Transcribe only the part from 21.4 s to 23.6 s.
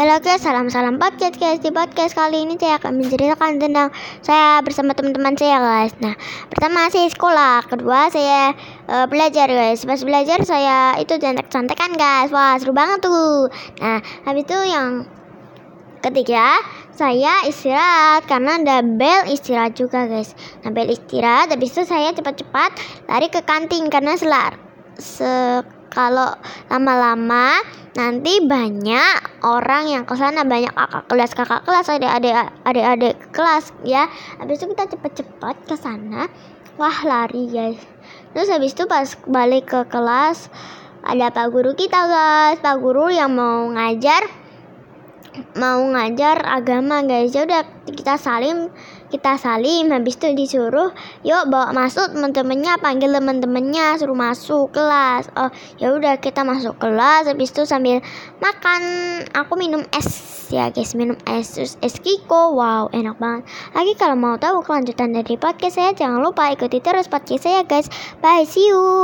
habis itu saya cepat-cepat lari ke